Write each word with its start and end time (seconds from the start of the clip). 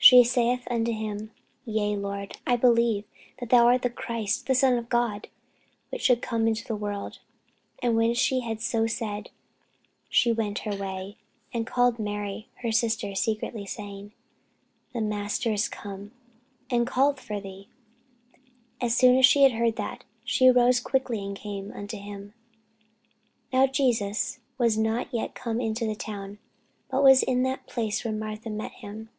She 0.00 0.22
saith 0.24 0.66
unto 0.70 0.92
him, 0.92 1.32
Yea, 1.66 1.94
Lord: 1.96 2.38
I 2.46 2.56
believe 2.56 3.04
that 3.40 3.50
thou 3.50 3.66
art 3.66 3.82
the 3.82 3.90
Christ, 3.90 4.46
the 4.46 4.54
Son 4.54 4.78
of 4.78 4.88
God, 4.88 5.28
which 5.90 6.00
should 6.02 6.22
come 6.22 6.46
into 6.48 6.64
the 6.64 6.76
world. 6.76 7.18
And 7.82 7.94
when 7.96 8.14
she 8.14 8.40
had 8.40 8.62
so 8.62 8.86
said, 8.86 9.28
she 10.08 10.32
went 10.32 10.60
her 10.60 10.74
way, 10.74 11.16
and 11.52 11.66
called 11.66 11.98
Mary 11.98 12.48
her 12.62 12.70
sister 12.72 13.14
secretly, 13.16 13.66
saying, 13.66 14.12
The 14.94 15.00
Master 15.02 15.52
is 15.52 15.68
come, 15.68 16.12
and 16.70 16.86
calleth 16.88 17.20
for 17.20 17.38
thee. 17.40 17.68
As 18.80 18.96
soon 18.96 19.18
as 19.18 19.26
she 19.26 19.46
heard 19.46 19.76
that, 19.76 20.04
she 20.24 20.46
arose 20.48 20.78
quickly, 20.80 21.22
and 21.26 21.36
came 21.36 21.70
unto 21.72 21.98
him. 21.98 22.32
Now 23.52 23.66
Jesus 23.66 24.38
was 24.58 24.78
not 24.78 25.12
yet 25.12 25.34
come 25.34 25.60
into 25.60 25.86
the 25.86 25.96
town, 25.96 26.38
but 26.90 27.02
was 27.04 27.22
in 27.22 27.42
that 27.42 27.66
place 27.66 28.04
where 28.06 28.14
Martha 28.14 28.48
met 28.48 28.72
him. 28.72 29.10